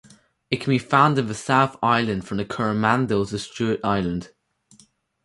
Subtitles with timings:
[0.49, 4.31] It can be found in the South Island from the Coromandel to Stewart Island.